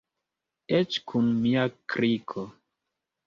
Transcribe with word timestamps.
Eĉ 0.77 0.97
kun 1.11 1.27
mia 1.43 1.65
kriko. 1.95 2.47